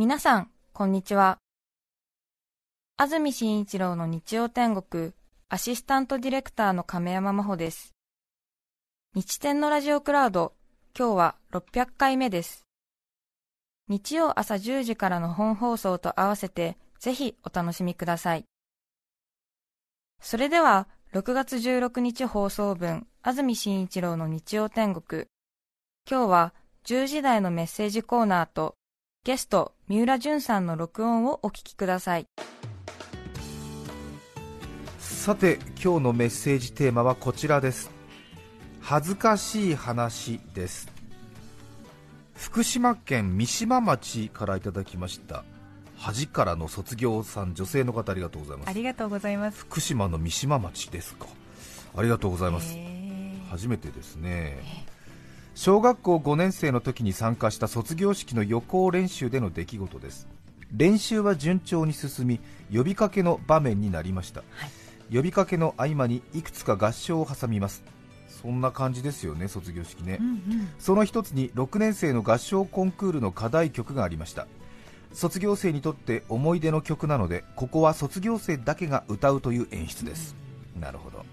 [0.00, 1.38] 皆さん、こんにちは。
[2.96, 5.12] 安住紳一郎の日曜天国、
[5.48, 7.96] アシスタントディレクターの亀山真帆です。
[9.16, 10.54] 日天のラジオクラウド、
[10.96, 12.64] 今日は600回目です。
[13.88, 18.44] 日曜朝10時からの本放送と合わせて、ぜひお楽しみください。
[20.22, 25.24] それでは、6月16日放送分、安住紳一郎の日曜天国。
[26.08, 26.54] 今日は
[26.84, 28.77] 10時台のメッセージコーナーと、
[29.24, 32.26] ゲスト、三浦淳さんの録音をお聞きください。
[34.98, 37.90] さて、今日のメッセージテーマはこちらです。
[38.80, 40.88] 恥ずかしい話です。
[42.34, 45.44] 福島県三島町からいただきました。
[45.98, 48.68] 恥からの卒業さん、女性の方ありがとうございます。
[48.70, 49.58] ありがとうございます。
[49.58, 51.26] 福島の三島町ですか。
[51.94, 52.74] ありがとうございます。
[53.50, 54.86] 初めてですね。
[55.60, 60.28] 小学校5年生の時に参加した卒業式の予行練習での出来事です。
[60.72, 62.40] 練習は順調に進み
[62.72, 64.66] 呼びかけの場面になりました、は
[65.10, 67.82] い、呼びかけの合間にいくつか合唱を挟みます。
[68.28, 74.46] そんな感じですよね卒業式ね、うんうん、その一つに6年生の合唱コンクールの課題曲がありました。
[75.12, 80.36] 卒業生にとって思い出の曲なのでここは卒業生だけが歌うという演出です、
[80.76, 81.26] うん、なるほど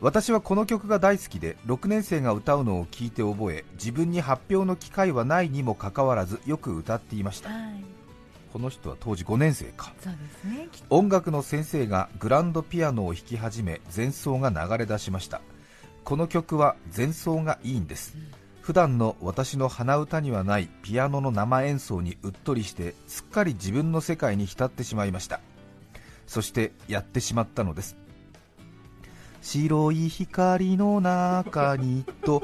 [0.00, 7.84] 私はこの曲が大好きで6年生が歌うのを聞いて覚え自分に発表の機会はないにもかかわらずよく歌っていました、はい、
[8.52, 9.94] この人は当時5年生か。
[10.02, 15.40] そうですね音楽の先生がグランドピアノを弾き始め前奏が流れ出しました。
[16.04, 18.26] この曲は前奏がいいんです、うん、
[18.60, 25.40] 普段の私の鼻歌にはないピアノの生演奏にうっとりしてすっかり自分の世界に浸ってしまいました。
[26.26, 27.96] そしてやってしまったのです
[29.46, 32.42] 白い光の中にと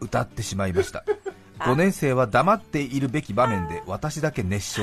[0.00, 1.02] 歌ってしまいました。
[1.60, 4.82] 5年生は黙っているべき場面で私だけ熱唱。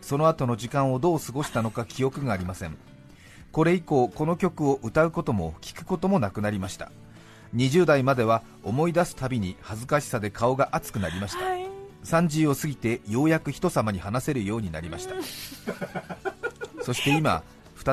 [0.00, 2.76] その後の時間をどう過ごしたのか記憶がありません。
[3.50, 6.92] これ以降この曲を歌うことも聴くこともなくなりました。
[7.56, 11.66] 20代までは思い出すたびに恥ずかしさで顔が熱くなりました、はい、
[12.04, 15.16] 30を過ぎてようやく人様に話せるようになりました。
[16.82, 17.42] そして今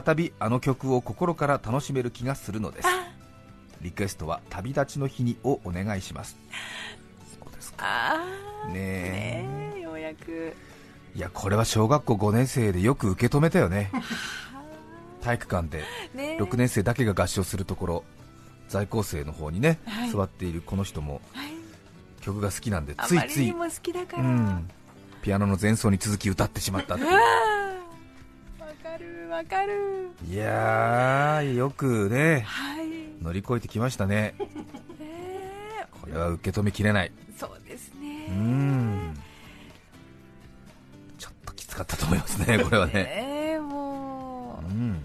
[0.03, 2.87] 再びあの曲を心から楽しめる気がするのです。
[3.81, 6.37] リクエストは旅立ちの日にをお願いします。
[7.39, 8.19] そうですか。
[8.67, 9.75] ねえ。
[9.77, 10.53] ねようやく。
[11.15, 13.89] いやこれは小学校5年生でよく受け止めたよね。
[15.23, 15.85] 体育館で。
[16.39, 18.03] 6年生だけが合唱するところ。
[18.67, 21.51] 在校生の方にね、はい、座っているこの人も、はい、
[22.19, 24.69] 曲が好きなんでついつい、うん、
[25.21, 27.64] ピアノの前奏に続き歌ってしまったっていう
[29.29, 30.09] わかる。
[30.29, 32.87] いやーよくね、はい、
[33.21, 34.35] 乗り越えてきましたね。
[36.05, 37.11] これは受け止めきれない。
[37.37, 38.27] そうですね。
[38.29, 39.13] うん。
[41.17, 42.93] ちょっときつかったと思いますねこれはね。
[42.93, 45.01] ねもう、うん、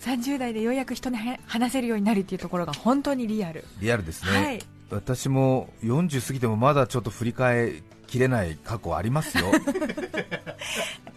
[0.00, 3.64] 30代でようやく人に話せるようになるっていうところが本当にリアル。
[3.80, 4.58] リアルですね、はい、
[4.90, 9.46] 私も40過ぎてもまだちょっと振り返きれない過去ありますよ。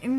[0.03, 0.19] う ん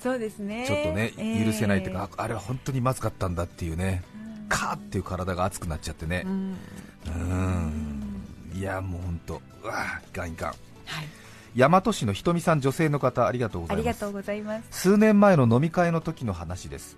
[0.00, 0.64] そうですね。
[0.66, 1.12] ちょっとね、
[1.44, 4.02] 許せないというか、あれは本当にまずかったんだっていうね、
[4.48, 6.56] カーっていう体が熱くなっちゃってね、うん、
[8.54, 10.48] いやもう本当、うわいかんいかん。
[10.48, 10.56] はい。
[11.56, 14.80] 大和市のひとみさん女性の方ありがとうございます。
[14.82, 16.96] 数年前の飲み会の時の話です。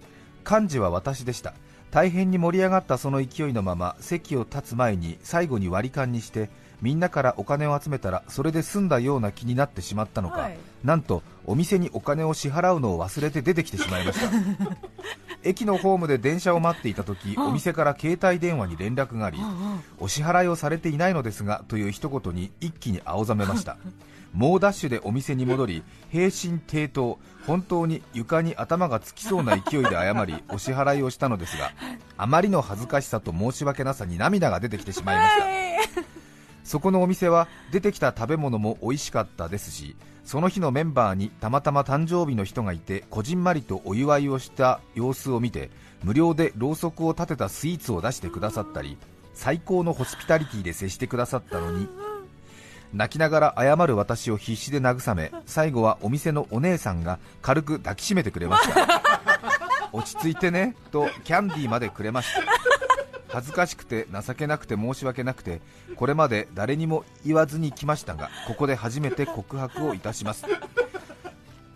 [0.49, 1.55] 幹事は私でした
[1.91, 6.51] 大変に盛り上がったその勢いのまま席を立つ前に最後に割り勘にして
[6.83, 14.31] みんなからお金を集めたらそれで済んだような気になってしまったのか、はい、なんとお店にお金を支払うのを忘れて出てきてしまいました。
[15.43, 19.39] 駅のホームで電車を待っていた時お店から携帯電話に連絡があり
[19.99, 23.79] お支払いをされていないのですがという一言に一気に青ざめました
[24.33, 31.73] 猛ダッシュでお店に戻り平身低頭本当に床に頭がつきそうな勢いで謝り お支払いをしたのですが
[32.17, 35.45] あまりの恥ずかしさと申し訳なさに涙が出てきてしまいました。
[36.71, 45.71] そこのお店は出てきた食べ物も美味しかったですしその日のメンバーにたまたま誕生日の人がいてこじんまりとお祝いをした様子を見て
[46.05, 48.97] 無料でろうそくを立てたスイーツを出してくださったり
[49.35, 51.89] 最高のホスピタリティで接してくださったのに
[52.93, 59.03] 泣きながら謝る私を必死で慰め最後はお店のお姉さんが軽く抱きしめてくれました。
[59.93, 62.43] 落ち着いてねとキャンディーまでくれました。
[63.29, 65.61] 恥ずかしくて情けなくて申し訳なくて
[65.95, 70.45] これまで誰にも言わずに来ましたがここで初めて告白をいたします。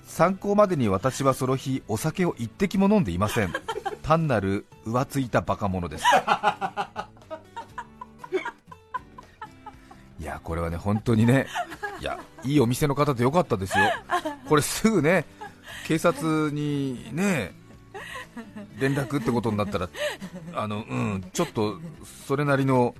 [0.06, 3.52] 参考までに私はその日お酒を一滴も飲んでいません。
[4.04, 6.04] 単なる浮ついたバカ者です
[10.44, 11.46] これはね本当にね
[12.00, 13.84] いやいいお店の方でよかったですよ。
[14.48, 15.24] これすぐね
[15.86, 17.52] 警察にね
[18.78, 19.88] 連絡ってことになったら
[20.54, 21.78] あの、うん、ちょっと
[22.26, 22.94] それなりの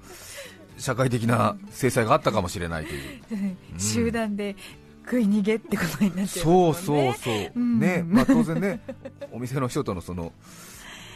[0.79, 4.57] 社会的な制裁があったかもしれないという、うん、集団で
[5.05, 8.81] 食い逃げってことになって、ね、そうそうそう、うん、ねまあ、当然ね
[9.33, 10.33] お店の人とのその、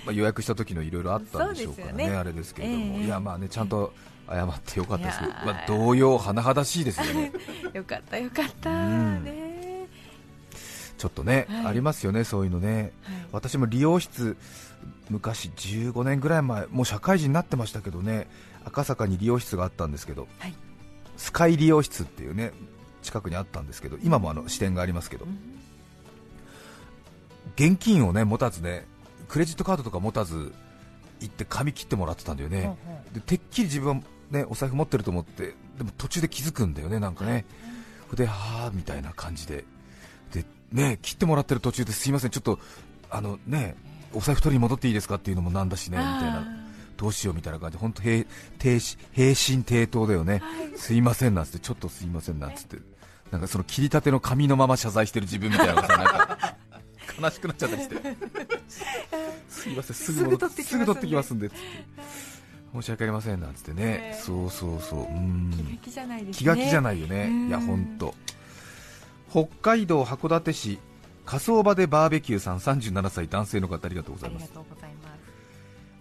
[0.04, 2.16] まあ、予約した時のいろいろあったんでしょうからね、ね。
[2.16, 3.92] あれですけれども、えー、いやまあねちゃんと
[4.30, 7.32] 謝ってよかったですまあ、同様、甚だしいですよね。
[7.72, 9.86] よかったよかった、ね。
[10.98, 14.36] ちょっとね、はい、ありますよね、そういうのね、はい、私も理容室、
[15.10, 18.28] 昔15年ぐらい前、もう社会人になってましたけどね、
[18.64, 20.54] 赤坂に理容室があったんですけど、はい、
[21.16, 22.52] スカイ理容室っていうね
[23.02, 25.38] 近くにあったんですけど、今もあの支店がありますけど、うん、
[27.56, 28.86] 現金をね持たずね、
[29.28, 30.52] クレジットカードとか持たず
[31.20, 32.76] 行って髪切ってもらってたんだよね、
[33.12, 37.44] でてっきり自分は、ね、お財布持ってると思って、でも途中で気づくんだよね、なんかね、
[38.14, 39.64] で、はあみたいな感じで。
[40.32, 42.58] でね切ってもらってる途中ですいません、ちょっと
[43.10, 43.74] あのね
[44.12, 46.46] お財布取りに戻っていいですかっていうのもなんだしねみたいな、
[46.96, 48.24] どうしようみたいな感じで、本当平
[49.12, 50.42] 平心低頭だよね、
[50.76, 52.78] すいませんなんつって、ちょっとすいませんなんつって、
[53.30, 56.56] なんかその切り立ての髪のまま謝罪してる自分みたいなのがさ、なんか
[57.20, 57.96] 悲しくなっちゃったりして、
[59.48, 61.56] すいません、すぐすぐ取ってきますんでって。
[62.74, 65.50] 申し訳ありませんなんつってね、そうそうそう、うん。
[65.50, 68.14] 気が気じゃないですね、気が気じゃないよね、いや本当。
[69.30, 70.78] 北海道函館市
[71.24, 74.50] 火葬場でバーベキューさん37歳男性の方ありがとうございます。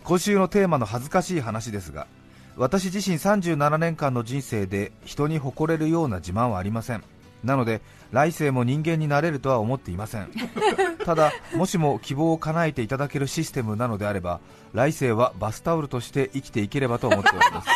[0.07, 2.07] 今週のテーマの恥ずかしい話ですが
[2.55, 7.03] 私自身37年間の人生で人に誇れるような自慢はありません
[7.43, 7.81] なので
[8.11, 10.29] 来世も人間になれるとは思っていません。
[11.05, 14.39] ただもしも希望を叶えていただけるシステムなのであれば
[14.73, 17.67] 来世はバスタオルとして生きていければと思っております。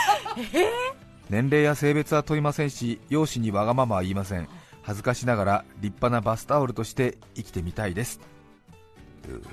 [1.29, 4.47] 年齢や性別は問いませんし容姿にわがままは言いません。
[4.83, 8.19] 恥ずかしながら立派なバスタオルとして生きてみたいです。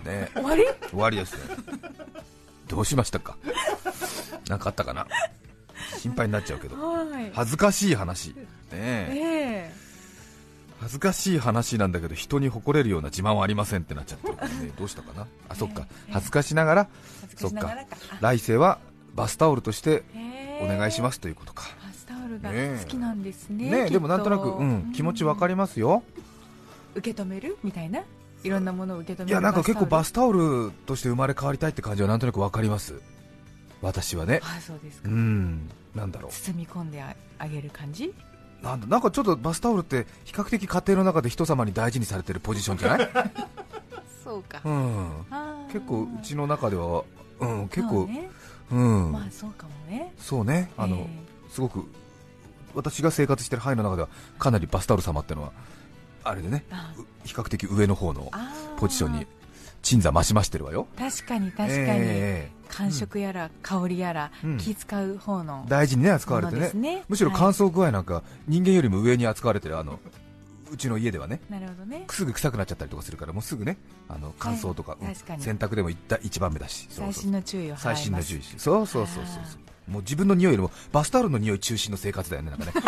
[0.04, 0.30] ね。
[0.34, 0.64] 終わり？
[0.90, 1.56] 終わりですね。
[2.66, 3.36] どうしましたか？
[4.48, 5.06] 何かあったかな？
[5.98, 6.76] 心配になっちゃうけど、
[7.34, 8.30] 恥ずかしい話。
[8.30, 8.36] ね
[8.72, 9.72] え。
[9.74, 9.87] ー、
[10.80, 14.72] 恥ずかしい話なんだけど人に誇れるような自慢はありませんってなっちゃってるからね。
[14.78, 15.26] どうしたかな？
[15.48, 15.86] あそっか。
[16.10, 16.88] 恥ずかしながら
[17.36, 17.74] そっか。
[18.20, 18.78] 来世は
[19.14, 20.04] バスタオルとして
[20.62, 21.64] お願いしますということか。
[22.28, 26.02] ルが好きなんですねねでもなんとなく、うん、気持ちわかりますよ。
[26.94, 27.56] 受け止める？
[27.64, 28.02] みたいな？
[28.44, 29.30] いろんなものを受け止める？
[29.30, 33.00] いやなんか結構バスタオルとして生まれ変わりたいって感じはなんとなくわかります。
[33.80, 34.40] 私はね。
[34.42, 35.08] あそうですか。
[35.08, 35.70] うん。
[35.94, 36.32] なんだろう。
[36.32, 38.12] 包み込んであげる感じ？
[38.62, 43.10] なんだなんかちょっとバスタオルって比較的家庭の中で人様に大事にされてるポジションじゃない？
[44.24, 45.10] そうか、うん、
[45.72, 47.04] 結構うちの中では、
[47.40, 48.28] うん、結構、ね、
[48.70, 50.12] うん、まあそうかもね。
[50.18, 50.70] そうね。
[50.76, 51.84] あの、えー、すごく
[52.74, 54.08] 私が生活している範囲の中では
[54.38, 55.52] かなりバスタオル様っていうのは
[56.24, 56.64] あれでね
[57.24, 58.30] 比較的上の方の
[58.76, 59.26] ポジションに
[59.82, 69.98] 鎮座増し増してるわよ確かに確かに、えー、感触やら香りやら、うん、気使う方の大事にね扱われてね、ね、むしろ乾燥具合なんか、人間よりも上に扱われてるあの
[70.70, 73.78] うちの家ではねなるほどねすぐ臭くなっちゃったりとかするからもうすぐね
[74.08, 82.72] あの乾燥とかはい、か洗濯でも一番目だし最新の注意を最新の注意そうそうそうそうそうもう自分の匂いよりもバスタオルの匂い中心の生活だよね、なんかね。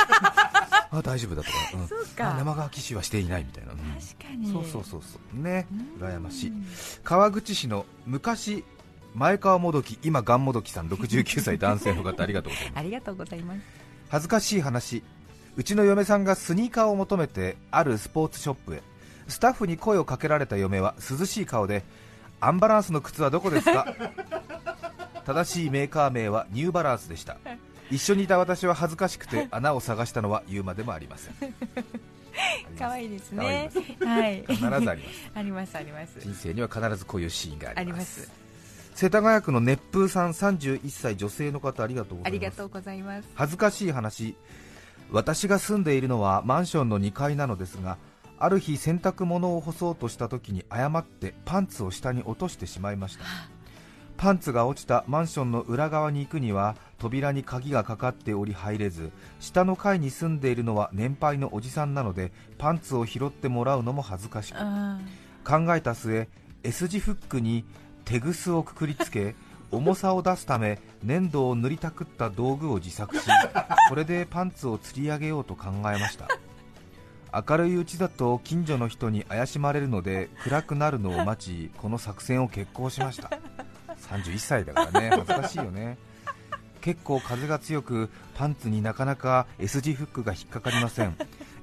[0.92, 2.34] あ大丈夫だとか、うん、そうか。
[2.38, 4.50] 生乾き臭はしていないみたいな、うん、確かに。
[4.52, 5.40] そうそうそうそう。
[5.40, 5.66] ね。
[6.00, 6.52] 羨ましい。
[7.04, 8.64] 川口市の昔
[9.14, 12.78] 前川もどき今がんもどきさん69歳男性の方ありがとうございます。
[12.80, 13.60] ありがとうございます。
[14.08, 15.04] 恥ずかしい話。
[15.56, 18.82] うちの嫁さんがスニーカーを求めてあるスポーツショップへ。
[19.28, 21.84] スタッフに声をかけられた嫁は涼しい顔で
[22.40, 23.86] アンバランスの靴はどこですか？
[25.30, 27.36] 正しいメーカー名はニューバランスでした。
[27.88, 31.34] 一緒にいた私は恥ずかしくて穴を探したのは言うまでもありません。
[32.76, 33.70] 可愛いですね。
[34.00, 34.44] はい。
[34.48, 35.30] 必ずあります。
[35.34, 36.18] ありますあります。
[36.18, 38.28] 人生には必ずこういうシーンがあります。
[38.96, 42.26] 世田谷区の熱風さん31歳女性の方ありがとうございます。
[42.26, 43.28] ありがとうございます。
[43.36, 44.34] 恥ずかしい話。
[45.12, 47.98] 私が住んでいるのはマンションの2階なのですが
[48.38, 53.24] ある日洗濯物を干そうとした時に誤ってパンツを下に落としてしまいました
[54.20, 64.58] パンツが落ちたマンションの裏側に行くには扉に鍵がかかっており入れず下の階に住んでいるのは年配のおじさんなのでパンツを拾ってもらうのも恥ずかしく。
[65.42, 66.28] 考えた末
[66.62, 67.64] S 字フックに
[68.04, 69.34] テグスをくくりつけ
[69.72, 73.26] 重さを出すため粘土を塗りたくった道具を自作し
[73.88, 76.28] これでパンツを吊り上げようと考えました。
[77.32, 83.30] 明るいうちだと近所の人に怪しまれるので暗くなるのを待ちこの作戦を決行しました
[84.10, 85.10] 31歳だからね。
[85.14, 85.98] 恥ずかしいよね。
[86.80, 91.16] 結構風が強くパンツになかなか S 字フックが引っかかりません。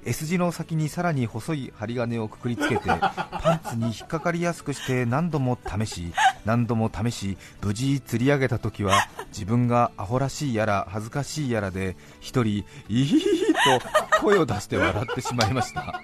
[0.05, 6.13] S 字の先にさらに細い針金をくくりつけてパンツに引っかかりやすくして何度も試し
[6.45, 16.01] 何度も試し無事釣り上げた時は自分がアホらしいやら恥ずかしいやらで一人イヒヒヒと声を出して笑ってしまいました。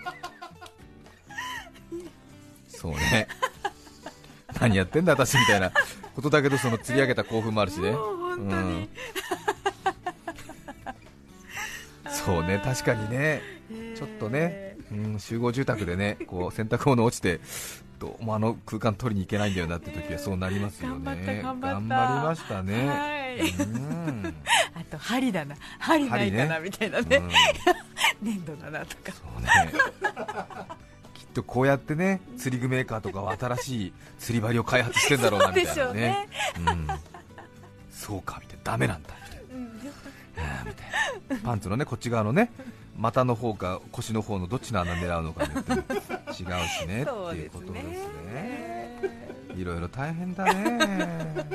[2.67, 3.29] そうね。
[4.59, 5.71] 何やってんだ私みたいな
[6.15, 7.93] ことだけどその釣り上げた興奮もあるしね、う
[8.37, 8.87] ん、
[12.07, 13.41] そうね確かにね。
[13.95, 17.39] ちょっとね、うん、集合住宅でねこう洗濯物落ちて
[17.99, 21.41] どうもあの空間取りに行けないんだよなって時はそうなりますよね。
[21.41, 23.39] 頑張りましたね、はい。
[23.39, 24.35] うん、
[24.75, 25.55] あと針だな。
[25.79, 27.29] 針ないかな、みたいなね、うん、
[28.21, 29.13] 粘土だなとか。
[29.13, 29.47] そうね
[31.33, 35.93] とこうやってね釣り具メーカーとかは新しい釣り針を開発してんだろうなみたいなね。
[35.93, 36.27] ね、
[36.59, 36.87] うん、
[37.91, 38.63] そうかみたいな。
[38.63, 41.37] ダメなんだみたいな、うん、みたいな。
[41.43, 42.51] パンツのねこっち側のね
[42.97, 45.99] 股の方か腰の方のどっちの穴狙うのかによって違う
[46.33, 48.99] しねっていうことですね。
[49.55, 51.45] いろいろ大変だね。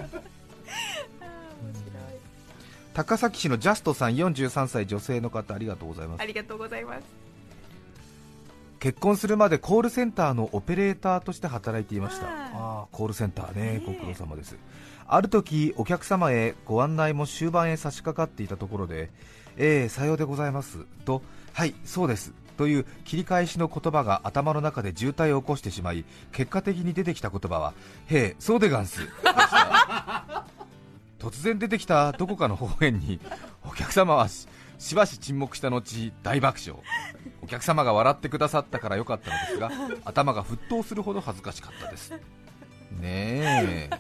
[2.95, 6.21] 高崎市のジャストさん43歳女性の方ありがとうございます。
[6.21, 7.28] ありがとうございます
[8.79, 12.27] 結婚するまでコールセンターのオペレーターとして働いていました。
[12.29, 14.57] あコールセンターねご苦労様です。
[15.07, 19.11] ある時お客様へご案内も終盤へ差し掛かっていたところで
[19.57, 20.85] ええさようでございます。
[21.05, 22.33] とはいそうです。
[22.57, 27.73] という切り返しの言葉が頭の中で渋滞を起こしてしまい結果的に出てきた言葉は
[28.09, 29.09] へえそうでがんす
[31.21, 33.21] 突然出てきたどこかの方言に
[33.65, 34.27] お客様は
[34.79, 36.81] しばし沈黙した後大爆笑。
[37.43, 39.71] お客様が笑ってくださったからよかったのですが
[40.05, 42.11] 頭が沸騰するほど恥ずかしかったです。
[42.11, 42.21] ね
[43.03, 43.91] え。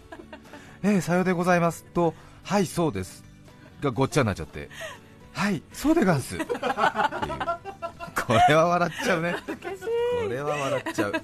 [0.83, 3.25] ええさようでございますとはいそうです。
[3.81, 4.71] がごっちゃになっちゃって。
[5.33, 6.59] はいそうでがんすっていう。
[6.59, 9.35] これは笑っちゃうね。
[10.23, 11.21] これは笑っちゃうこ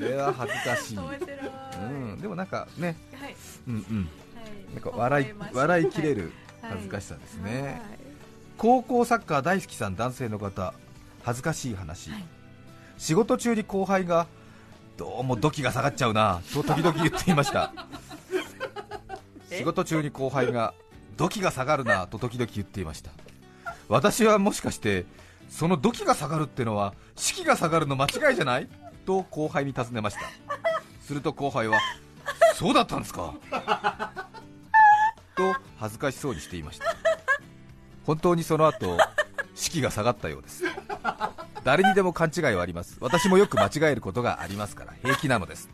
[0.00, 1.84] れは恥ずかしい、う
[2.16, 3.36] ん、でもなんかね、はい、
[3.68, 4.08] うんうん、
[4.72, 6.32] なんか笑い笑いきれる
[6.62, 8.01] 恥ずかしさですね、はい
[8.56, 10.74] 高校サッカー大好きさん男性の方
[11.22, 12.24] 恥ずかしい話、はい、
[12.98, 14.26] 仕事中に後輩が
[14.96, 16.42] どうも土器が下がっちゃうな。
[16.52, 17.72] と時々言っていました。
[19.50, 20.74] 仕事中に後輩が
[21.16, 22.06] 土器が下がるな。
[22.06, 23.10] と時々言っていました。
[23.88, 25.06] 私はもしかして
[25.48, 28.68] その土器が下がるってのは士気が下がるの間違いじゃない？
[29.06, 30.20] と後輩に尋ねました。
[31.00, 31.78] すると後輩は
[32.54, 33.34] そうだったんですか？
[35.34, 36.84] と恥ずかしそうにしていました
[38.04, 38.98] 本当にその後
[39.54, 40.64] 士気が下がったようです。
[41.64, 42.96] 誰にでも勘違いはあります。
[43.00, 45.68] 私もよく間違えることがありますから平気なのです。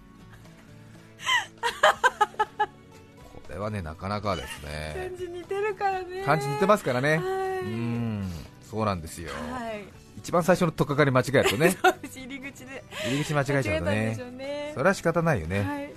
[3.33, 4.95] これはねなかなかですね。
[5.09, 6.23] 感じ似てるからね。
[6.25, 7.21] 感じ似てますからね、
[7.63, 8.31] うん
[8.71, 9.85] そうなんですよ、はい、
[10.19, 11.75] 一番最初のとっかかり間違えるとね
[12.15, 12.85] 入り口で。
[13.07, 15.93] 入り口間違えちゃうとね、ね、それは仕方ないよね、はい、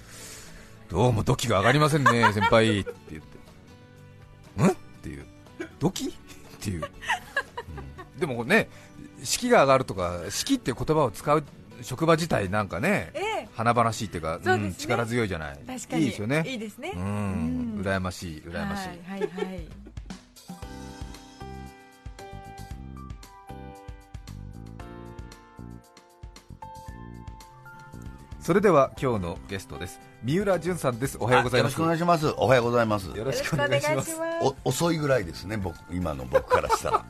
[0.89, 2.79] どうも土器が上がりませんね先輩。
[2.79, 4.61] って言って。
[4.63, 4.67] ん？
[4.67, 5.25] っていう。
[5.79, 6.13] 土器
[6.61, 6.83] っていう、
[8.13, 8.69] うん、でもね
[9.23, 11.43] 式が上がるとか式っていう言葉を使う
[11.81, 15.59] 職場自体なんかね、ええ、華々しいっていうか、ね、うん、力強いじゃない。
[15.59, 16.43] いいですよね。
[16.45, 16.91] いいですね。
[16.95, 19.67] うん、羨ましい羨ましい、はいはい、はい。
[28.39, 31.17] それでは今日のゲストです三浦淳さんです。
[31.19, 31.73] おはようございます。
[31.73, 32.27] よろしくお願いします。
[32.37, 33.07] おはようございます。
[33.17, 34.15] よろしくお願いします。
[34.63, 37.05] 遅いぐらいですね僕今の僕からしたら。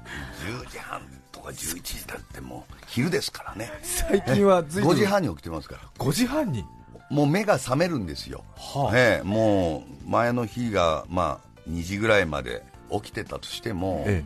[0.47, 3.69] 10時半とか11時だってもう昼ですからね。
[3.83, 5.81] 最近はずい5時半に起きてますから。
[5.97, 6.63] 5時半に？
[7.09, 14.23] もう目が覚めるんですよ、はあ、ええ、もう前の日がまあ2時ぐらいまで起きてたとしても、え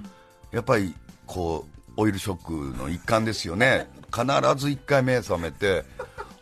[0.54, 0.94] え、やっぱり
[1.25, 3.88] こうオイルショックの一環ですよね。
[4.13, 4.24] 必
[4.56, 5.84] ず1回目覚めて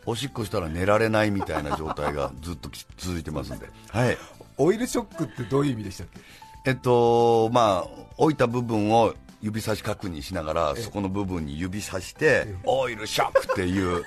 [0.06, 2.68] おしっこしたら寝られないみたいな状態が ずっと
[2.98, 4.18] 続いてますんで、はい、
[4.58, 6.20] オイルショックってどういう意味でしたっけ？
[6.66, 14.02] えっとまあ置いた部分を指差し確認しながらそこの部分に指さしてオイルショックっていう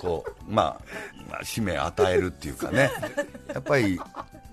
[0.00, 0.80] こう、まあ、
[1.30, 2.90] まあ使命与えるっていうかね。
[3.54, 4.00] やっぱり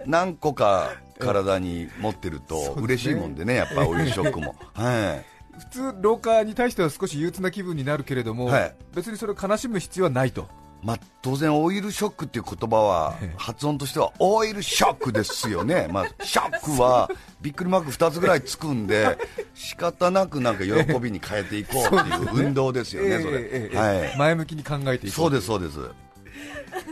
[0.06, 4.56] 何個か体に持ってると 嬉しいもんでねやっぱオイルショックも。
[4.74, 5.26] はい。
[5.60, 10.48] 普通、老化に対しては少し憂鬱な気分になるけれども、はい、別にそれを悲しむ必要はないと
[10.82, 17.10] まあ、当然、オイルショックっていう言葉は発音としてはオイルショックですよね、 まあ、ショックは
[17.42, 19.18] びっくりマーク2つぐらいつくんで
[19.54, 25.80] 仕方なくなんか喜びに変えていこうっていう運動ですよね、それ、はい、前向きに考えていこうそうですそうです。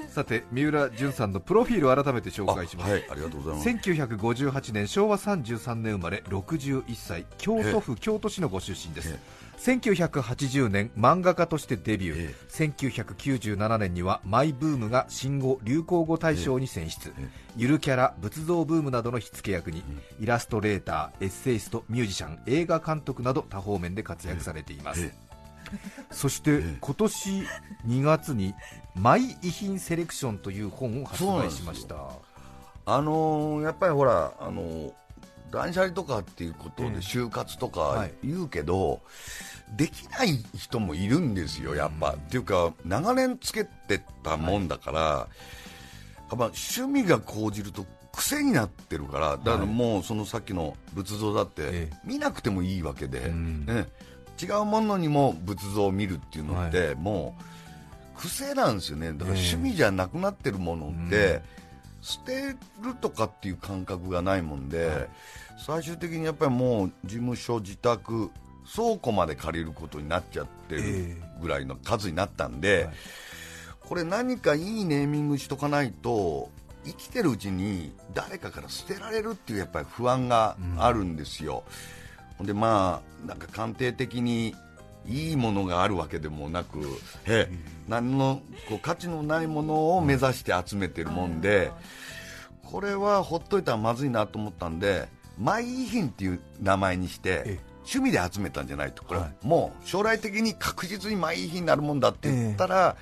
[0.09, 3.69] さて三浦淳さんのプロフィールを改めて紹介します、はい、ありがとうございます。
[3.69, 9.15] 1958年昭和33年生まれ61歳京都府京都市のご出身です
[9.57, 19.83] 1980年漫画家としてデビュー、ええ、1997年にはマイブームが新語・流行語大賞に選出、え、ゆるキャラ仏像ブームなどの火付け役に、
[20.19, 25.11] イラストレーターエッセイストミュージシャン映画監督など多方面で活躍されています、
[26.11, 27.29] そして今年
[27.87, 28.53] 2月に
[28.95, 31.95] 「マイ遺品セレクション」という本を発売しました。
[32.89, 34.93] あのー、やっぱりほら、あのー
[35.51, 42.11] 断捨離とかっていうことで就活とか言うけど、はい、できない人もいるんですよ、やっぱ。
[42.11, 45.27] うん、っていうか、長年つけてたもんだから、は
[46.31, 53.87] い、趣味が高じると癖になってるから、だからもうそのさっきの仏像だって、見なくてもいいわけで、ね、
[54.41, 57.37] 違うものにも仏像を見るっていうのって、も
[58.15, 61.43] う癖なんですよね、だから趣味じゃなくなってるものって、
[62.07, 65.09] 捨てるとかっていう感覚がないもんで、はい、
[65.57, 68.31] 最終的にやっぱりもう事務所、自宅、
[68.73, 72.95] 倉庫まで借りることになっちゃってるぐらいの数になったんで、えーはい、
[73.81, 76.49] これ何かいいネーミングしとかないと
[76.85, 81.65] 生きてるうちに誰かから捨てられるっていうやっぱり不安があるんですよ。
[82.39, 84.55] うん、でまあなんか鑑定的に
[85.07, 86.79] いいものがあるわけでもなく、
[87.25, 87.49] え
[87.87, 91.71] 何のこう価値のないものを目指して集めてるもんで、
[92.63, 95.07] これはほっといたらまずいなと思ったんで、
[95.39, 97.59] マイ遺品っていう名前にして、
[97.89, 102.97] 趣味で集めたんじゃないと、これ、もう将来的に確実にマイ遺品になるもんだって言ったら、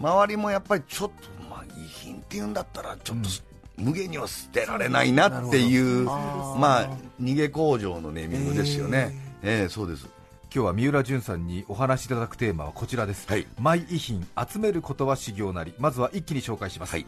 [0.00, 3.28] 周りもやっぱりちょっと、まあ、遺品っていうんだったら、ちょっと、
[3.76, 6.88] 無限には捨てられないなっていう、まあ、
[7.20, 9.14] 逃げ工場のネーミングですよね。
[9.42, 10.08] えー、そうです
[10.54, 17.06] 今日は三浦淳さんにお話しいただくテーマはこちらです、はい、マイ遺品集めることは修行なりまずは一気に紹介します、はい、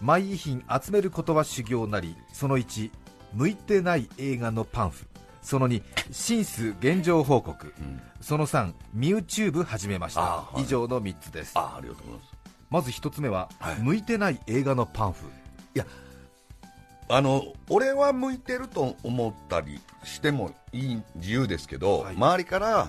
[0.00, 2.90] マイ遺品集めることは修行なりその1
[3.34, 5.06] 向いてない映画のパンフ。
[5.42, 11.52] その2シンス現状報告、うん、その3ミューチューブ始めました、はい、以上の3つです。
[11.54, 12.36] あありがとうございます。
[12.68, 13.48] まず1つ目は、
[13.80, 15.26] 向いてない映画のパンフ。
[15.74, 15.86] いや
[17.10, 22.88] あの俺は向いてると思ったりしてもいい自由ですけど、はい、周りから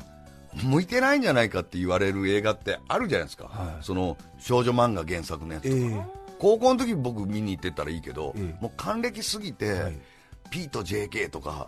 [0.64, 6.04] 向いてないんじゃないかって言われる映画ってあるじゃないですか、はい、その少女漫画原作のやつとか、えー、
[6.40, 9.98] 高校の時僕見に行ってたらいいけど、えー、もう還暦すぎて、はい、
[10.52, 11.68] P と JK とか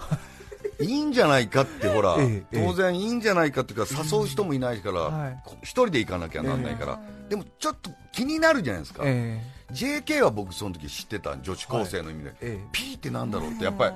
[0.79, 12.59] いいんじゃないかってほら、えー、当然いいんじゃないかっていうか誘う人もいないから、一人で行かなきゃなんないから、でもちょっと気になるじゃないですか、JK は僕その時知ってた女子高生の意味で、はいえ。
[12.61, 13.95] え、P ってなんだろうってやっぱり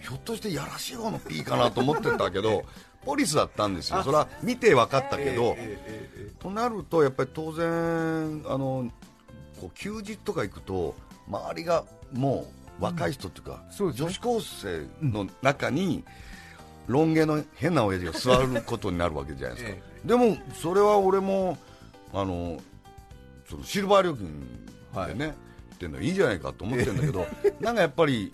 [0.00, 2.64] ひょっとしてやらしい方の P かなと思ってたけど
[3.04, 4.02] ポリスだったんですよ。
[4.02, 5.56] それは見て分かったけど、
[6.38, 8.90] となるとやっぱり当然あの
[9.60, 10.94] こう休日とか行くと
[11.28, 16.04] 周りがもう若い人っていうか、うん、女子高生の中に、
[16.86, 21.56] ロン毛の変な親父が座ることになるわけじゃないですか、 でもそれは俺も
[22.12, 22.58] あの
[23.48, 24.40] そのシルバー料金
[25.06, 25.34] でね、はい、
[25.74, 27.26] っていうのはいいじゃないかと思ってるんだけど、
[27.60, 28.32] なんかやっぱり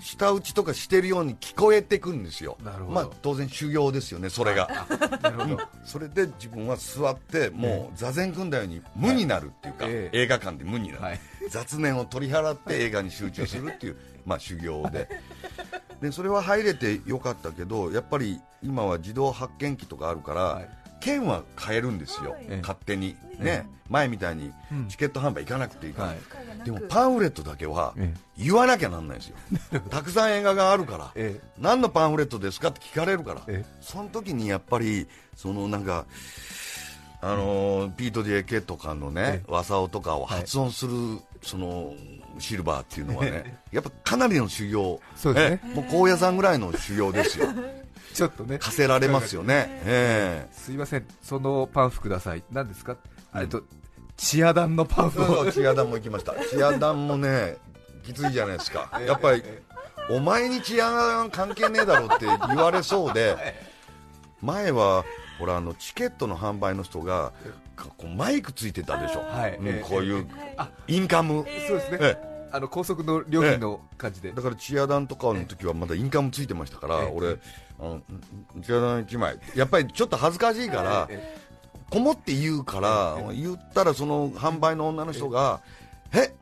[0.00, 2.56] 舌打ちとかしてるように聞こえてくるんですよ、
[2.88, 4.86] まあ、当然修行ですよね、それが。
[5.22, 5.58] なるほど。
[5.84, 15.08] それで自分は座って、もう座禅組んだように無になるっていうか、はい、映画館で無になる、はい、雑念を取り払って映画に集中するっていう、まあ、修行で。
[16.00, 20.68] でそれは入れてよかったけどやっぱり今は自動発見器とかあるから、はい、
[21.00, 24.52] 券は買えるんですよ、勝手に、ね、前みたいに
[24.88, 26.14] チケット販売行かなくていいか
[26.58, 27.94] ら、でもパンフレットだけは
[28.36, 29.36] 言わなきゃなんないですよ、
[29.90, 31.12] たくさん映画があるから、
[31.58, 33.42] 何のパンフレットですかって聞かれるから、
[33.80, 35.06] その時にやっぱり、
[35.36, 36.06] そのなんか、
[37.20, 40.92] あのピート・ディエケとかのね、和サオとかを発音する、
[41.42, 41.94] その
[42.38, 47.48] シルバーっていうのはね、やっぱかなりの修行、そうですね、もう高野山ぐらいの修行ですよ。
[48.14, 48.58] ちょっとね。
[48.58, 51.06] 課せられますよね、えー、すいません。
[51.22, 52.42] そのパンフください。
[52.50, 52.96] 何ですか？
[53.34, 53.62] えっと
[54.16, 55.52] チアダンのパンフを。
[55.52, 56.34] チアダンも行きました。
[56.46, 57.56] チアダンもね
[58.04, 58.90] きついじゃないですか。
[59.06, 59.42] やっぱり
[60.10, 63.36] お前にチアダン関係ねえだろって言われそうで
[64.42, 65.04] 前は
[65.38, 67.32] ほらあのチケットの販売の人が
[67.76, 70.26] こうマイクついてたでしょ、はい、うん、こういう
[70.88, 72.48] インカム、そうですね、ええ。
[72.50, 77.36] あの高速の料金の感じで、だからチアダンとかの時はまだインカムついてましたから、俺
[77.80, 78.02] あの
[78.62, 81.08] チアダン1枚やっぱりちょっと恥ずかしいから、
[81.90, 85.60] こもって言うから、言ったらその販売の女の人が、
[86.12, 86.34] え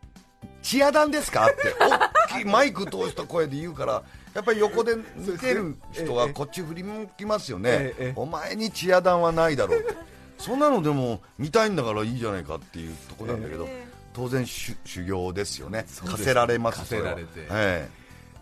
[0.62, 4.02] チアダンですかって大きいマイク通した声で言うから
[4.34, 9.94] やっぱり横で見てる人はこっち振り向きますよね、お前にチアダンはないだろうって
[10.38, 13.68] そんなのでも見たいんだからいいじゃないかっていうところなんだけど、
[14.12, 17.88] 当然修行ですよね課せられます課せられて、はい、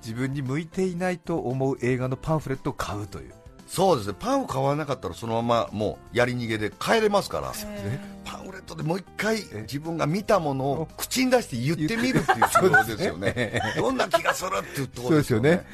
[0.04, 3.32] 自分に向いていないと思う映画のパンフレットを買うという。
[3.66, 4.14] そうですね。
[4.18, 7.52] パンを買わなかったらそのままもうやり逃げで帰れますから。
[8.24, 13.60] パンフレットでもう一回自分が見たものを口に出して言ってみるっていうところですよね。
[13.76, 15.64] どんな気がするっていうところですよね。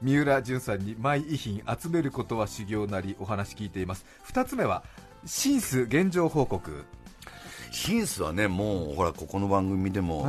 [0.00, 4.06] 三浦淳さんにマイ遺品集めることは修行なりお話聞いています。
[4.32, 4.82] 2つ目は
[5.26, 6.86] シンス現状報告
[7.70, 10.28] シンスはねもうほらここの番組でも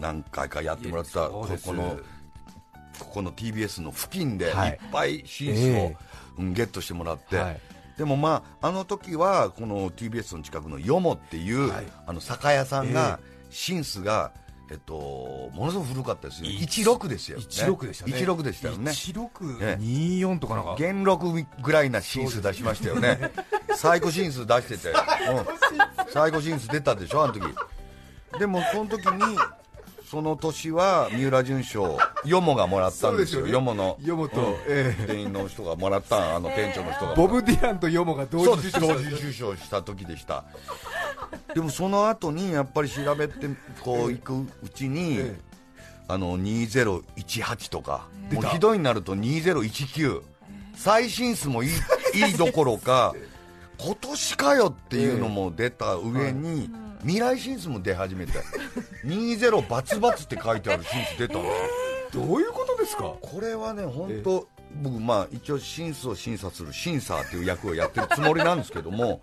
[0.00, 1.98] 何回かやってもらった、ここの
[2.98, 4.48] ここの TBS の付近でい。
[4.48, 4.52] っ
[4.90, 5.92] ぱいシンスを、
[6.38, 7.60] うん、ゲットしてもらって、はい、
[7.98, 13.18] でもまああの時はこの TBS の近くのヨモっていう、はい、あの酒屋さんが、
[13.50, 14.32] シンスが
[14.68, 23.30] えっと、ものすごく古かったですよ、16ですよ、ね、16でしたね、16でしたよね、1624とかなんか、元禄ぐらいなシンス出しましたよね、
[23.76, 24.96] 最高シンス出してて、うん、
[26.08, 27.42] 最高シンス出たでしょ、あの時。
[28.38, 29.38] でもその時に
[30.08, 34.56] その年は三浦淳賞ヨモがもらったんですよ、ヨモのヨモと、
[35.06, 37.14] 店員の人がもらったあの店長の人が。
[37.14, 39.82] ボブ・ディランとヨモが同時受賞した。
[39.82, 40.44] 時でした。
[41.54, 43.48] でもその後にやっぱり調べて
[43.82, 45.20] こう行くうちに、
[46.08, 50.22] あの2018とかもうひどいになると2019
[50.76, 51.70] 最新数もいい
[52.14, 53.12] いいどころか
[53.78, 56.70] 今年かよっていうのも出た上に、
[57.02, 58.32] 未来シンスも出始めて
[59.04, 61.48] 20バツバツって書いてあるシンス出たんで
[62.10, 63.14] すよどういうことですか？
[63.20, 64.48] これはね本当、
[64.82, 69.20] 僕まあ一応シンスを審査する審査っていう役をやってるつもりなんですけども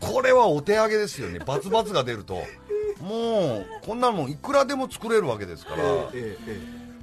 [0.00, 1.40] これはお手上げですよね。
[1.40, 2.42] バツバツが出ると。
[3.00, 5.82] もうこんなのいくらでも作れるわけですから、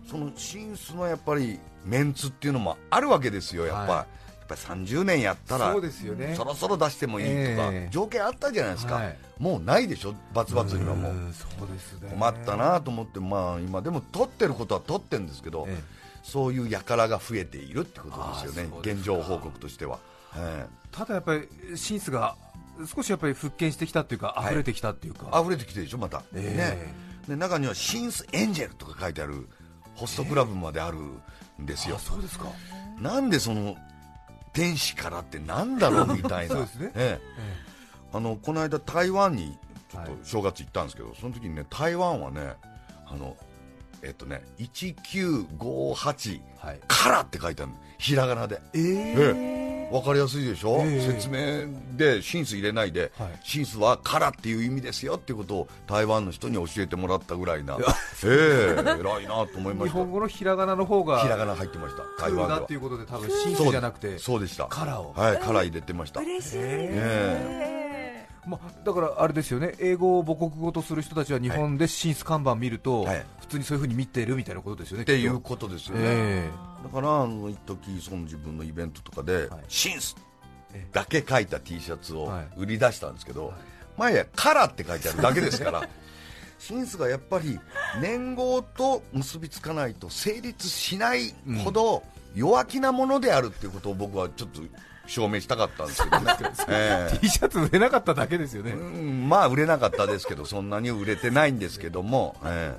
[0.09, 4.05] そのシンスのやっぱりメンツっていうのもあるわけですよやっぱ、はい。
[4.05, 4.07] っ
[4.55, 11.13] ぱり30年やったらそうですよ、ね、そろそろ出してもいいとか、えー、条件あったじゃないですか、はい、もうないでしょ、バツバツにはもう。
[11.33, 15.77] そうですね、困ったなと思って、まあ、今でも取ってることは取ってるんですけど、えー、
[16.23, 19.99] そういう輩が増えているってことですよね、現状報告としては。
[20.35, 22.35] えー、ただやっぱりシンスが
[22.87, 26.93] 少しやっぱり復権してきたっていうか、溢れてきたっていうか、はい、溢れてきてるでしょ、また、えー、ね、
[27.27, 29.47] で中にはシンスエンジェルとか書いてある
[29.95, 32.47] ホストクラブまであるんですよ、そうですか。
[32.99, 33.75] なんでその
[34.53, 36.67] 天使からってなんだろうみたいな、 ね。
[36.95, 37.21] ええ、
[38.13, 39.57] あのこの間、台湾に
[39.91, 42.53] ちょっと正月行ったんですけど、はい、その時にね台湾はね
[43.05, 43.35] あの
[44.03, 46.41] えっとね1958
[46.87, 59.97] からって書いてあるひらがなで、えー、分かりやすいでしょ、えー、説明でシンス入れないで、はい、シンスはからっていう意味ですよっていうことを台湾の人に教えてもらったぐらいな、えー、偉いなと思いました。
[59.97, 62.03] 日本語のひらがなの方がひらがな入ってました。
[62.21, 64.65] 台湾ではっていうことで多分シンスじゃなくてそうでした。
[64.65, 65.13] カラーを。
[65.13, 66.19] はいカラー入れてました。
[66.19, 66.57] 嬉しい。
[66.59, 67.77] え。
[67.79, 67.82] ー
[68.45, 69.73] まあ、だからあれですよね。
[69.79, 75.03] 英語を母国語とする人たちは日本で進出看板見ると、はい、普通にそういうふうに見てるみたいなことですよね。
[75.03, 80.15] っていうことですよね、えー、だからあの一時その自分のイベントとかで、はい、シンス
[80.91, 83.55] だけ書いた T シャツを売り出したんですけど、はい、
[83.97, 85.87] 前やカラって書いてあるだけですから
[86.59, 87.59] シンスがやっぱり
[88.01, 92.03] 年号と結びつかないと成立しないほど
[92.35, 94.61] 弱気なものであるっていうことを僕はちょっと
[95.05, 96.33] 証明したかったんですけどね、
[96.69, 102.77] えー、T シャツ売れなかっただけですよね、うん、まあ売れなかったですけど、そんなに売れてないんですけども、え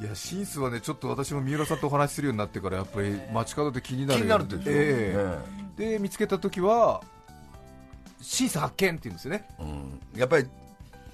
[0.00, 7.02] ー、いやシンスはねちょっと私も三浦さんとお話しするようになってから、やっぱり街角で気になる気になるってでえー、で見つけたときは、
[8.20, 10.46] シンス発見って言うんですよね、うん、やっぱり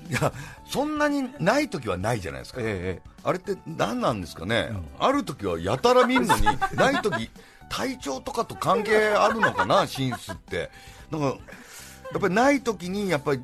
[0.09, 0.33] いや
[0.67, 7.31] そんなにない時はないじゃないですか、ええ、あれって何なんですかね、うん、ある時はやたら見るのに、ない時
[7.69, 10.71] 体調とかと関係あるのかな、シンスって。
[11.11, 13.43] なんかやっぱりない時にやっぱり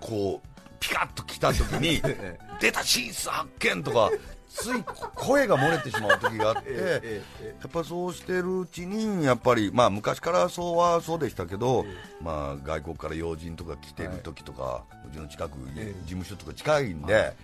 [0.00, 2.02] こうピカッと来た時に
[2.60, 4.10] 出たシンス発見とか
[4.48, 4.82] つい
[5.14, 7.22] 声が漏れてしまう時があって
[7.60, 11.84] やっぱそうしてるうちにやっぱりまあ昔からそうはそうでしたけど
[12.20, 17.34] まあ外国から要人とか来てる時とかうちの近く事務所とか近いんで。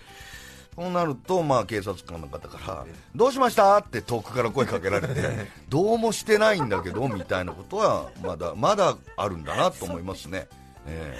[0.76, 3.78] そうなると、まあ、警察官の方から、どうしました？
[3.78, 10.48] って遠くから声かけられて、 どうもしてないんだけどみたいなことは、まだまだあるんだなと思いますね。
[10.86, 11.18] え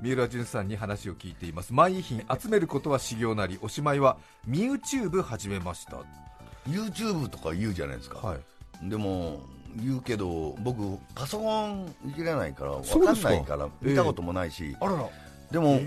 [0.00, 4.16] ー、三浦淳さんに話を聞いています、万遺品集めることは修行なり、おしまいは
[4.48, 5.98] YouTube 始めました。
[6.68, 9.40] YouTube とか言うじゃないですか、はい、でも
[9.76, 13.12] 言うけど、僕、パソコンいじれないから、分か。
[13.12, 15.08] んないから、見たこともないし、えー、あらら。
[15.50, 15.80] でも、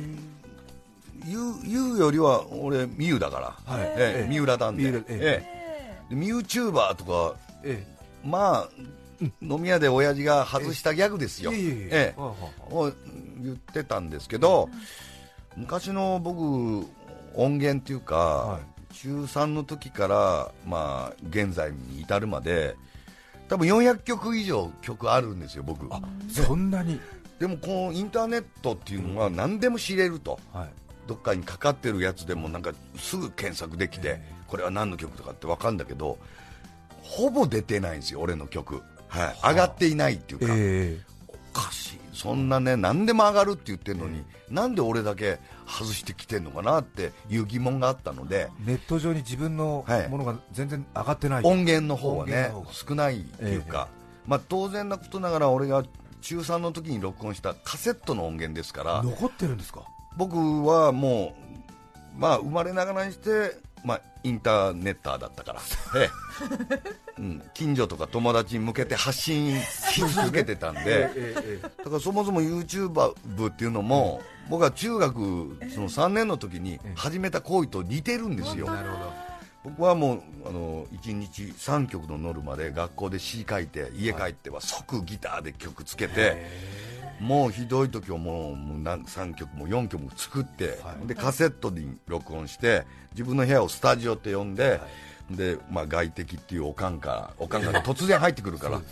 [1.26, 3.84] 言う言うよりは俺ミュウだから、はい。
[3.98, 5.44] ええ、三浦なんで、え
[6.10, 8.70] え、ミューチューバーとか、ええ、まあ
[9.42, 12.22] 飲み屋で親父が外したギャグですよ、ええ
[12.70, 12.92] を
[13.42, 14.70] 言ってたんですけど、
[15.56, 16.86] 昔の僕
[17.36, 22.76] 音源っていうか、はい、中3の時から、まあ、現在に至るまで
[23.48, 25.88] 多分400曲以上曲あるんですよ僕。
[26.30, 27.00] そんなに。
[27.40, 30.70] でもこのインターネットっていうのは何でも知れると、はい、
[31.08, 36.18] どっかにかかってるやつでもなんかすぐ検索できて、これは何の曲とかって分かるんだけど
[37.02, 42.00] ほぼ出てないんですよ俺の曲、はい、上がっていないっていうか、えー、おかしい。
[42.14, 45.38] そんなね何でも上がるって言ってるのに、えー、なんで俺だけ
[45.68, 53.90] 外してきてるのかなっていう疑問があったのでネット上に自分のものが全然上がってない、音源の方はね少ないっていうか、
[54.26, 55.84] えー、まあ、当然なことながら俺が
[56.22, 59.04] 中3の時に録音したカセットの音源ですから。
[59.04, 59.84] 残ってるんですか？
[60.18, 61.36] 僕はも
[62.18, 65.62] う、まあ、生まれながらにして、まあ、インターネッターだったから、
[66.02, 66.10] ええ。
[67.20, 71.10] うん、近所とか友達に向けて発信し続けてたんで、
[71.78, 75.14] だからそもそも YouTuber 部っていうのも、僕は中学
[75.74, 78.66] その3年の時に始めた行為と似てるんですよ。
[78.68, 79.26] なるほど。
[79.66, 86.46] 僕はもうあの1日3曲のノルマで学校で詩書いて家帰っては即ギターで曲つけて、
[87.20, 94.82] もうひどい時はもうもう3曲も4曲も作って、でカセットに録音して自分の部屋をスタジオって呼んで、
[95.30, 98.86] でまあ、外敵っていうおかんかおかんが突然入ってくるから ね、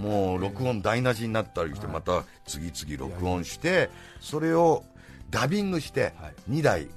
[0.00, 3.88] もう録音台無しになったりしてまた次々録音して
[4.20, 4.84] それを
[5.30, 6.12] ダビングして
[6.50, 6.88] 2台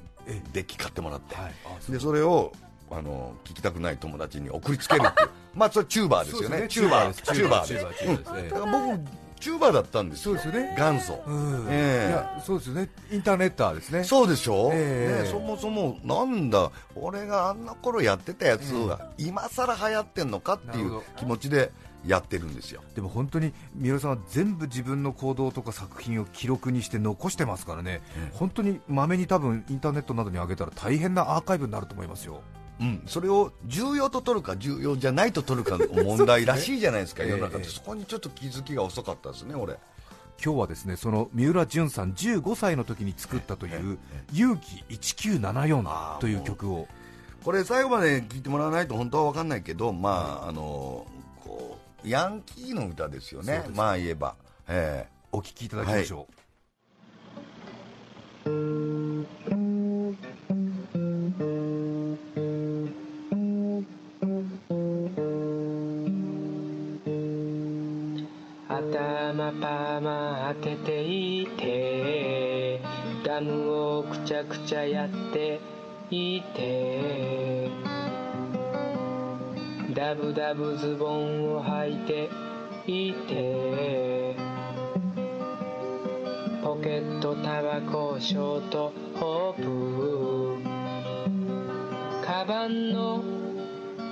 [0.54, 1.36] デッキ買ってもらって、
[1.92, 2.52] でそれを
[2.92, 6.68] あの聞きたくない友達に送りつけるっていう まあそれチューバーですよね。
[6.68, 8.50] チューバーチューバーです。
[8.50, 10.75] だから僕チューバーだったんですそうですよね。
[10.78, 11.23] 元祖、
[11.69, 12.89] えー、いやそうですよね。
[13.12, 14.04] インターネッターですね。
[14.04, 21.71] そうでしょ、えー、ね、そもそもなんだ俺があんな頃やってたやつが今さら流行ってんのかっていう気持ちで
[22.06, 22.82] やってるんですよ。
[22.95, 32.41] でも本当に三浦さんは全部自分の行動とか作品を記録にして残してますからね、うん、本当にまめに多分インターネットなどに上げたら大変なアーカイブになると思いますよ
[32.80, 39.78] うん、それを重要と取るか重要じゃないと取るかの問題らしいじゃないですか、 世の中で、そこにちょっと気づきが遅かったですね、俺。
[40.44, 44.00] 今日はですねその三浦淳さん15歳の時に作ったという
[44.32, 46.88] 「勇気1974」という曲を。
[47.44, 51.06] これ最後まで聴いてもらわないと本当は分かんないけどまああの
[51.42, 53.65] こうヤンキーの歌ですよね。
[53.76, 54.36] まあ言えば、
[54.68, 56.34] えー、お聴きいただきましょう、
[69.50, 72.80] 頭当てていて
[73.26, 75.60] ガムをくちゃくちゃやって
[76.12, 77.70] いて
[79.96, 82.30] ダブダブズボンを履いて
[82.86, 84.36] いて
[86.64, 89.64] ポケットタバコショートホー
[90.62, 90.62] プ
[92.24, 93.24] カバンの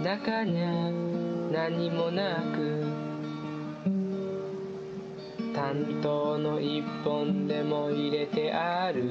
[0.01, 0.91] 中にゃ
[1.51, 2.76] 何もなく
[5.67, 9.03] 担当の一本でも入れてある。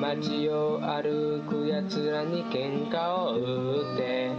[0.00, 4.30] 街を歩く奴らに喧嘩を売って。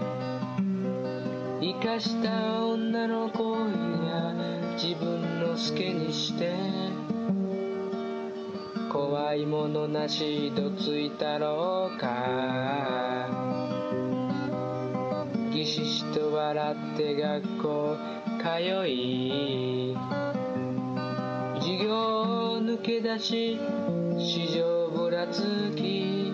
[1.60, 4.34] 生かした女の子や
[4.82, 6.56] 自分の好きにして。
[8.90, 13.12] 怖いものなしどついたろうか。
[16.52, 17.98] って学校
[18.38, 19.96] 通い
[21.60, 23.58] 授業抜け出し
[24.18, 26.34] 市場ぶらつき。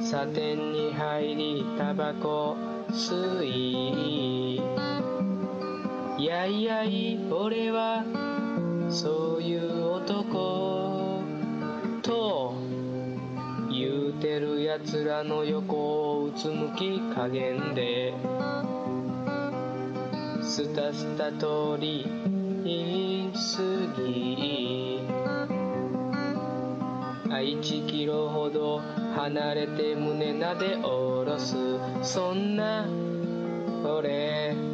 [0.00, 2.56] サテンに入りタバコ
[2.90, 4.56] 吸い。
[6.18, 8.04] いやいやい俺は
[8.88, 11.20] そういう男。
[12.02, 12.54] と
[13.68, 15.74] 言うてる奴らの横。
[15.76, 15.93] を
[16.36, 18.14] つむき加減で
[20.42, 22.04] スタスタ通り
[23.34, 23.62] 過
[23.96, 25.00] ぎ
[27.30, 28.80] 1キロほど
[29.16, 31.56] 離れて胸なで下ろす。
[32.02, 32.86] そんな
[33.84, 34.73] 俺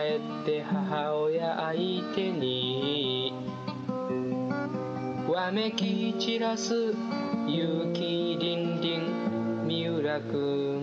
[0.00, 3.32] って母親相手に
[5.28, 6.94] わめき散らす
[7.46, 10.82] 勇気りんりん三浦くん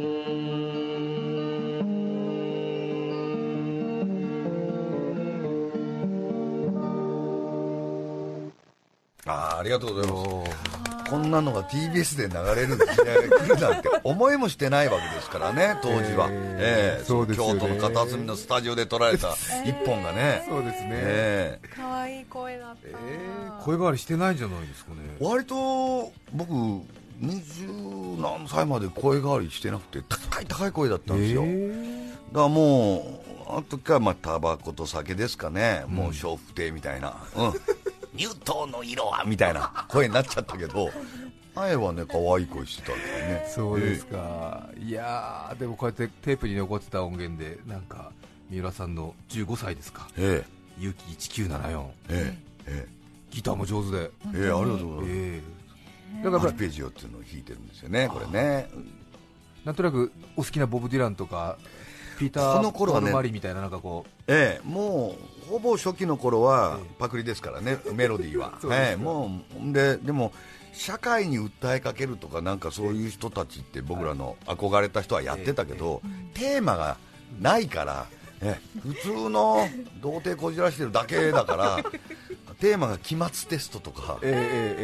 [9.26, 10.69] あありがとうございます。
[11.10, 24.98] こんなのが TBS で流れる時代が来るなんて思いもしてないわけですからね 当時は、えー、えー、そうです京都の片隅のスタジオで撮られた一本がね、そうですね、えー、かわいい声だった、えー、声変わりしてないんじゃないですかね。
[25.20, 26.54] 割と僕
[27.20, 27.68] 二十
[28.18, 37.54] 何歳まで声変わりしてなくて高い高い声だったんですよ、えー、だからもうあの時はまあタバコと酒ですかね、うん、もう笑福亭みたいな、うん、
[38.16, 40.90] 乳頭の色はみたいな声になっちゃったけど
[41.56, 43.52] 前はね可愛い声してたんですよね。
[43.56, 48.12] そうですか、えー、いやでもこうやってテープに残ってた音源でなんか
[48.50, 50.44] 三浦さんの15歳ですか、え
[50.80, 50.82] え。
[50.82, 55.60] ー、勇気1974、えええー、ギターも上手で、えー、ありがとうございます、えー
[56.24, 58.70] だからアルペジオっていうのを弾いてるんですよね、これね。
[59.64, 61.58] なんとなくお好きなボブ・ディランとか、
[62.20, 65.16] ピーター・このマリみたいな、なんかこう、ええ、も
[65.48, 68.60] うほぼ初期の頃はパクリですからね、メロディーは。
[68.72, 70.34] ええ、もうででも
[70.74, 76.02] 社会に訴えかけるとか、なんかそういう人たちって僕らの憧れた人はやってたけど、
[76.34, 76.98] テーマが
[77.40, 78.06] ないから、
[78.42, 79.68] え普通の
[80.02, 81.80] 童貞こじらしてるだけだから
[82.60, 84.20] テーマが期末テストとか、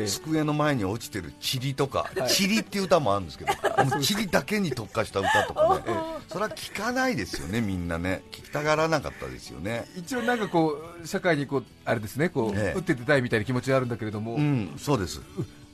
[0.07, 3.51] 机の前に落ちてる塵とか、はい、塵っていう歌もあるんですけど、
[3.99, 5.83] 塵だけに特化した歌とかね、
[6.29, 9.85] それは聞かないですよね、みんなね、聞きたがらなかったですよね。
[9.97, 15.21] 一応、なんかこう社会にこうあれですねこう、打って出たいみたいな気持ちはあるんだけれども、うん、そうです。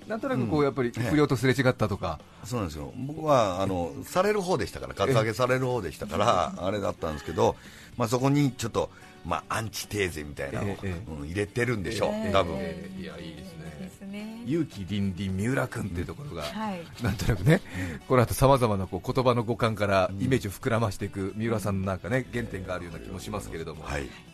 [0.08, 2.92] なんとなくこうやっぱり不良とすれ違ったとか、そうなんですよ。
[2.98, 7.56] 僕はあのされる方でしたから、カツアゲされる方でしたから、あれだったんですけど、
[7.96, 8.90] まあ、そこにちょっと。
[9.26, 13.56] まあ、アンチテーゼみたいなのを、えうん、入れてるんでしょう、えー、多分、えー、いやいいです
[14.02, 14.42] ね。
[14.46, 17.62] 勇気凛々三浦君っていうところが、はい、なんとなくね、
[18.08, 23.84] この後さまざまなこう言葉の五感からイメージを膨らましていく三浦さんのなんかね原点があるような気もしますけれども。
[23.84, 24.31] はい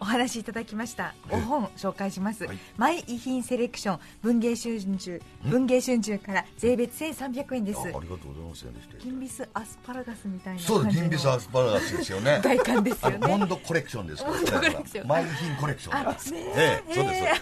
[0.00, 7.80] お話しいただきましたお本紹介します、はい、マイ遺品セレクション文芸春秋文芸春秋から税別1300円です。
[7.80, 8.66] ありがとうございます。
[8.98, 12.40] 金ビスアスパラガスみたいなそうです銀ビスアスパラガスですよね。
[12.44, 13.18] 外観ですよね。
[13.18, 17.34] ボンドコレクションですから、マイ遺品コレクションですええそうで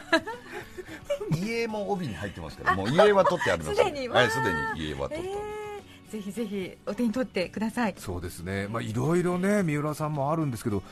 [1.32, 4.08] す 家も帯に入ってますからもう家は取ってありますすでに。
[4.08, 5.57] はいすでに家は取ってある
[6.10, 7.94] ぜひぜひお手に取ってください。
[7.98, 10.82] そうですね、まあ、いろいろね三浦さんもあるんですけど、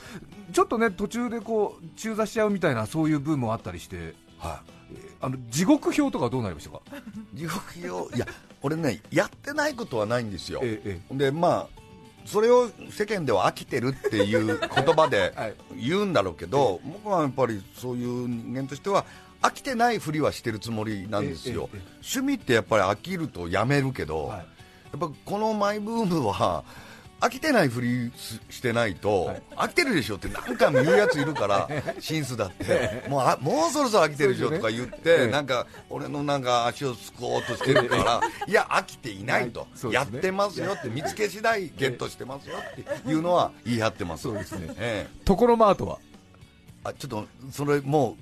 [0.53, 6.83] ちょっとね途中でこう中座しちゃうみたいなそういう部分もあったりして、はい、あの地獄表とかどうなりましたか？
[7.35, 7.57] 地獄
[7.91, 8.27] 表、いや、
[8.63, 11.81] 俺ね、やってないことはないんですよ、ええ、でまあ
[12.27, 15.33] それを世間では飽きてるっていう 言葉で
[15.77, 19.07] 言うんだろうけど、はい、僕はやっぱりそういう人間としては
[19.41, 21.71] 飽きてないふりはしてるつもりなんですよ、
[22.03, 24.56] 趣味ってやっぱり飽きるとやめるけど、はい
[24.97, 26.65] っぱこのマイブームは
[27.19, 28.13] 飽きてないふり
[28.51, 31.67] してないと、はい、飽きてるでしょって何回も言うやついるから
[31.99, 33.05] シンスだって。
[33.09, 44.25] もうあもうそろそろ飽きてるでしょとか言って、なんか俺のなんか足をすくおうとしてるからいや飽きていないと、ね、やってますよって見つけ次第ゲットしてますよっていうのは言い張ってます。
[44.25, 45.99] そうですね、ええ、ところまートは？
[46.85, 48.17] あちょっとそれも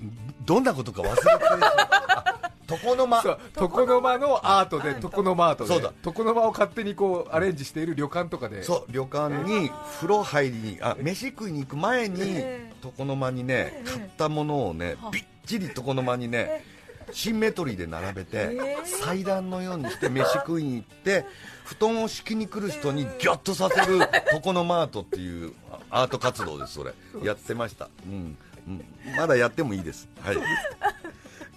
[0.00, 0.04] う
[0.44, 1.22] どんなことか忘れて
[2.70, 3.38] 床の間。
[3.60, 5.74] 床の間のアートで床の間アートで。
[5.74, 5.92] そうだ。
[6.04, 8.62] 床の間を勝手にこうアレンジしている旅館とかで。
[8.62, 12.42] そう旅館に風呂入りにあ飯食いに行く前に
[12.84, 16.64] 床の間にね買ったものをねびっちり床の間にね
[17.12, 21.24] シンメトリーで並べて祭壇のようにして飯食いに行って
[21.64, 23.98] 布団を敷きに来る人にギョッとさせる
[24.32, 25.52] 床の間アートっていう
[25.90, 26.92] アート活動ですそれ。
[27.22, 27.88] やってました。
[28.06, 28.36] うん。
[28.66, 28.84] うん、
[29.16, 30.08] まだやってもいいです。
[30.20, 30.36] はい。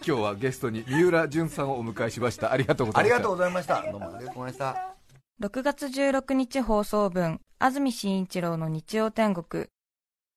[0.06, 2.52] 今日はゲストに三浦淳さんをお迎えしました。
[2.52, 3.16] ありがとうございました。
[3.16, 3.92] ありがとうございました。
[3.92, 4.96] どうもありがとうございました。
[5.42, 9.68] 6月16日放送分、安住紳一郎の日曜天国。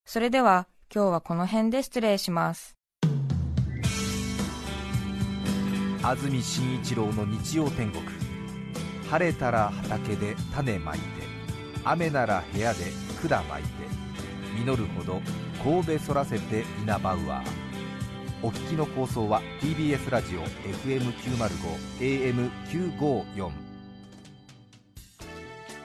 [0.05, 2.75] それでは、今日はこの辺で失礼します。
[6.03, 8.03] 安住紳一郎の日曜天国。
[9.09, 11.03] 晴れたら畑で種まいて、
[11.85, 12.91] 雨なら部屋で
[13.27, 13.69] 管まいて、
[14.57, 15.21] 実るほど
[15.63, 17.62] 神戸そらせて稲バウアー
[18.43, 22.49] お聞きの放送は TBS ラジオ FM905
[22.99, 23.49] AM954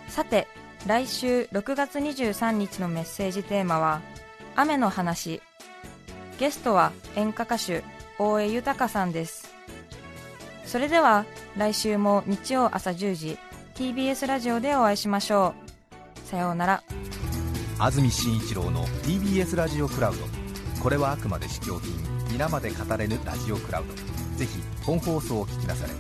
[0.09, 0.49] さて
[0.85, 4.01] 来週6月23日のメッセージテーマは
[4.57, 5.41] 「雨の話」
[6.41, 7.85] ゲストは演歌歌手
[8.19, 9.49] 大江豊さんです。
[10.65, 11.25] それでは
[11.57, 13.39] 来週も日曜朝10時
[13.75, 15.55] TBS ラジオでお会いしましょ
[16.25, 16.29] う。
[16.29, 16.83] さようなら。
[17.79, 20.27] 安住紳一郎の TBS ラジオクラウド。
[20.83, 23.95] これはあくまで試供品まで語れぬラジオクラウド。
[24.39, 25.93] ぜひ本放送を聞きなされ。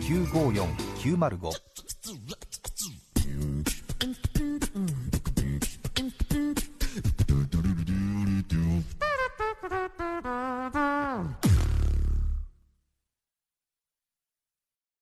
[0.00, 1.50] 954905
[3.26, 3.44] う
[11.18, 11.45] ん。